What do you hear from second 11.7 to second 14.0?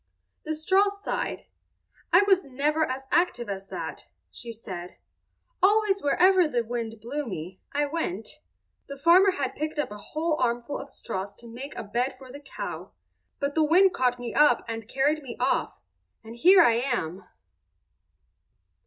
a bed for the cow; but the wind